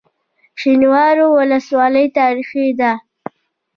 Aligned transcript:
شینوارو 0.59 1.25
ولسوالۍ 1.39 2.05
تاریخي 2.17 2.65
ده؟ 2.79 2.91